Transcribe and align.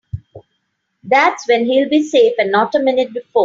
That's 1.03 1.47
when 1.47 1.65
he'll 1.65 1.87
be 1.87 2.01
safe 2.01 2.33
and 2.39 2.51
not 2.51 2.73
a 2.73 2.79
minute 2.79 3.13
before. 3.13 3.39